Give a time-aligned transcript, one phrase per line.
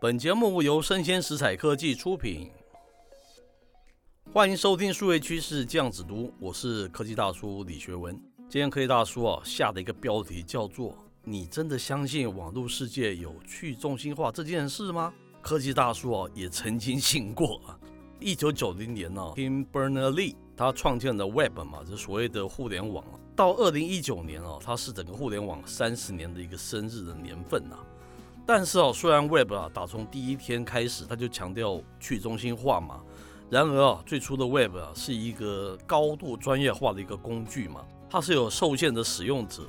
[0.00, 2.52] 本节目由生鲜食材科技出品，
[4.32, 8.14] 欢迎收听数位趋势酱子读，我是科技大叔李学文。
[8.48, 17.60] 今天科技大叔啊下的一个标题叫做“你真的相信网络世界有去中心化这件事吗？”科技大叔啊也曾经信过。
[18.20, 23.04] 一九九零年呢，Tim Berners-Lee 他创建了 Web 嘛，就所谓的互联网。
[23.34, 27.76] 到二零一九年啊，它是整个互联网三十年的一个生日的年份呐。
[28.50, 33.02] 但是啊，虽然 Web 啊打从第一天开始，它就强调去中心化嘛。
[33.50, 39.64] 然而啊，最初的 Web 啊是一个高度专业化的一个工具嘛，它是有受限的使用者。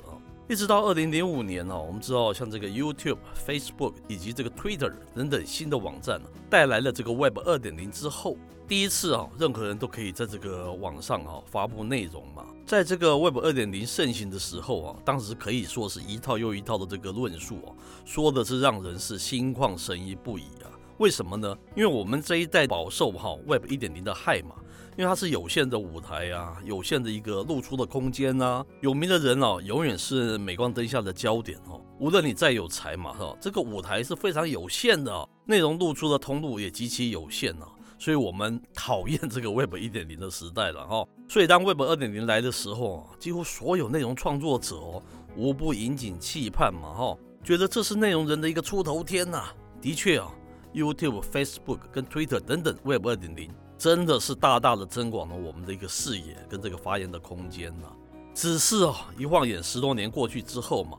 [0.50, 8.36] 一直到二零零五年呢，我们知道像这个 YouTube、Facebook 以及这个 Twitter 等等新的网站带来了这个 Web 二点零之后，
[8.66, 12.44] 第一次啊，任何人都可以在这个网上啊发布内容嘛。
[12.66, 17.70] 在这个 Web 二点零盛行的时候啊，当时可以说是一套又一套的这个论述啊，
[18.04, 20.66] 说的是让人是心旷神怡不已啊。
[20.98, 21.56] 为什么呢？
[21.76, 24.56] 因为我们这一代饱受哈 Web 一点零的害嘛。
[24.96, 31.80] 因为它是有限的舞台啊，有限的一个露出的空间啊，有名的人哦，永远是镁光灯下的焦点哦。
[31.98, 37.68] 无论你再有才嘛，哈，这个舞台是非常有限的，内容露出的通路也极其有限啊。
[37.98, 41.06] 所以我们讨厌这个 Web 一点零的时代了哈。
[41.28, 45.02] 所以当 Web 二点零来的时候啊，几乎所有内容创作者哦，
[45.36, 49.44] 无不引颈期盼嘛，哈，觉得这是内容人的一个出头天呐。
[49.80, 50.30] 的确啊
[50.74, 53.50] ，YouTube、Facebook 跟 Twitter 等等 Web 二点零。
[53.80, 57.88] 真的是大大的增广了我们的一个视野跟这个发言的空间呐。
[58.34, 60.98] 只是啊，一晃眼十多年过去之后嘛，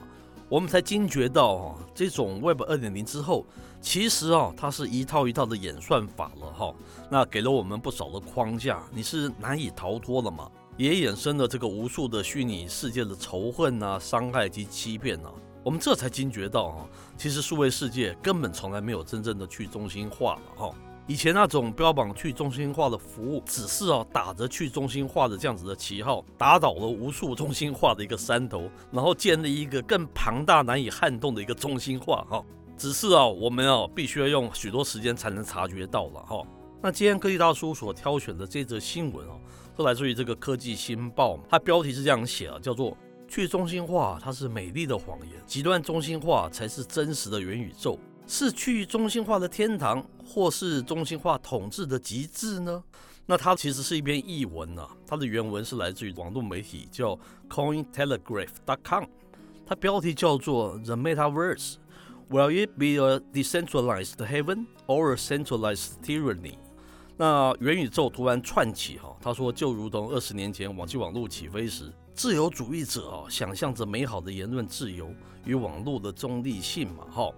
[0.50, 3.46] 我们才惊觉到啊，这种 Web 二点零之后，
[3.80, 6.74] 其实啊，它是一套一套的演算法了哈。
[7.08, 10.50] 那给了我们不少的框架，你是难以逃脱了嘛。
[10.76, 15.30] 也衍生了这个无数的虚拟世界的仇恨呐、伤害及欺骗呐。
[15.64, 16.86] 我们这才惊觉到啊，
[17.16, 20.74] 其实数位世界根本从来没有真正的去中心化了哈。
[21.12, 32.42] 以前那种标榜去中心化的服务，只是啊打着去中心化的这样子的旗号，打倒了无数中心化的一个山头，然后建立一个更庞大难以撼动的一个中心化哈。
[32.78, 36.42] 只是啊，我们啊必须要用许多时间才能察觉到了哈。
[36.82, 39.36] 那今天科技大叔所挑选的这则新闻啊，
[39.76, 42.96] 是来自于这个科技新报，它标题是这样写啊，叫做
[43.28, 48.00] “去中心化它是美丽的谎言，极端中心化才是真实的元宇宙”。
[48.34, 52.82] 是去中心化的天堂，或是中心化统治的极致呢？
[53.26, 57.20] 那它其实是一篇译文啊，它的原文是来自于网络媒体叫
[57.50, 59.04] Coin Telegraph dot com，
[59.66, 61.76] 它标题叫做 The Metaverse
[62.30, 66.54] Will it be a decentralized heaven or a centralized tyranny？
[67.18, 75.14] 那元宇宙突然窜起哈，他说就如同二十年前网际网络起飞时，自由主义者啊想象着美好的言论自由
[75.46, 77.32] 与网络的中立性嘛哈。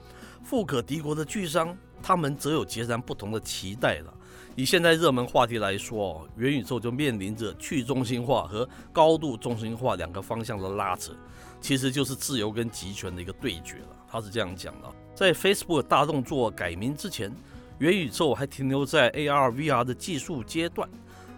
[0.43, 4.13] 富可敌国的巨商，他们则有截然不同的期待了。
[4.55, 11.13] 以现在热门话题来说，元宇宙就面临着去中心化和高度中心化两个方向的拉扯，
[11.61, 13.95] 其实就是自由跟集权的一个对决了。
[14.07, 17.33] 他是这样讲的：在 Facebook 大动作改名之前，
[17.79, 20.89] 元宇宙还停留在 AR、VR 的技术阶段。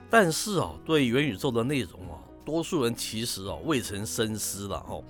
[0.10, 5.04] 但是啊，对元宇宙的内容啊，多数人其实啊未曾深思了哦。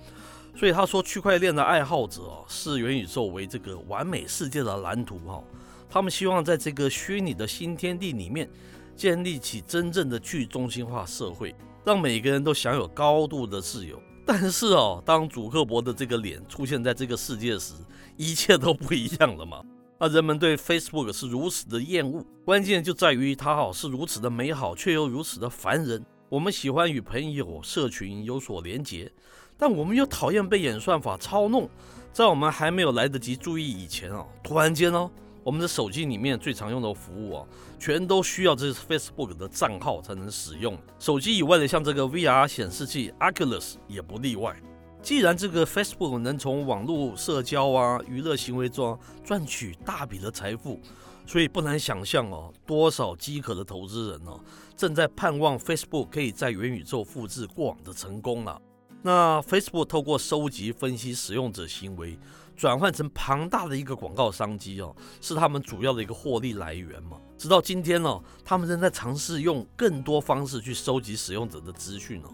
[0.58, 5.44] 所以他说，区块链的爱好者啊，视元宇宙为这个完美世界的蓝图哈。
[5.90, 8.48] 他们希望在这个虚拟的新天地里面，
[8.96, 11.54] 建立起真正的去中心化社会，
[11.84, 14.00] 让每个人都享有高度的自由。
[14.24, 17.74] 但是哦，当祖克伯的这个脸出现在这个世界时，
[18.16, 19.62] 一切都不一样了嘛。
[20.00, 26.02] 那人们对 Facebook 是如此的厌恶，关键就在于它好是如此的美好，却又如此的烦人。
[26.28, 29.10] 我们喜欢与朋友、社群有所连结。
[29.56, 31.68] 但我们又讨厌被演算法操弄，
[32.12, 35.10] 在我们还没有来得及注意以前啊，突然间哦，
[35.42, 37.46] 我们的手机里面最常用的服务啊，
[37.78, 40.76] 全都需要这 Facebook 的账号才能使用。
[40.98, 44.54] 手机以外的，像这个 VR 显示器 Oculus 也不例外。
[45.00, 50.80] 既然这个 Facebook 能从网络社交啊、娱乐行为中赚取大笔的财富，
[51.26, 54.38] 所以不难想象哦，多少饥渴的投资人哦，
[54.76, 58.58] 正在盼望 Facebook 可以在元宇宙复制过往的成功啊。
[59.02, 62.18] 那 Facebook 透过收集、分析使用者行为，
[62.56, 67.18] 转换成庞大的一个广告商机哦，是他们主要的一个获利来源嘛。
[67.36, 72.30] 直到今天哦，他们仍在尝试用更多方式去收集使用者的资讯哦，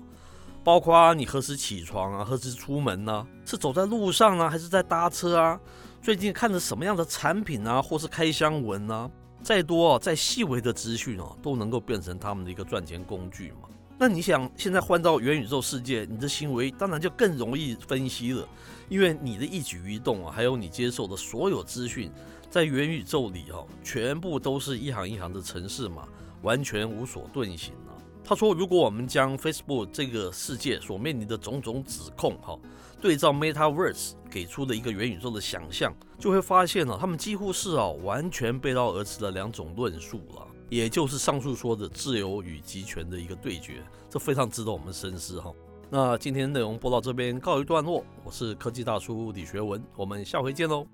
[0.62, 3.26] 包括你何时起床啊，何时出门呢？
[3.44, 5.60] 是走在路上啊，还是在搭车啊？
[6.02, 9.08] 最近看着什么样的产品啊，或是开箱文啊？
[9.40, 13.68] 再多、再细微的资讯哦，都能够变成他们的一个赚钱工具嘛。
[13.96, 18.48] 那你想现在换到元宇宙世界，你的行为当然就更容易分析了，
[18.88, 22.10] 因为你的一举一动啊，还有你接受的所有资讯，
[22.50, 26.02] 在元宇宙里哦，全部都是一行一行的程式码，
[26.42, 27.91] 完全无所遁形啊。
[28.24, 32.58] 他说，如果我们将 Facebook 这个世界所面临的种种指控哈，
[33.00, 40.46] 对照 Metaverse 给出的一个元宇宙的想象，就会发现呢，他们几乎是啊完全背道而驰的两种论述了。
[40.70, 45.52] 也就是上述说的自由与集权的一个对决，这非常值得我们深思哈。
[45.90, 50.86] 那今天内容播到这边告一段落，我是科技大叔李学文，我们下回见喽。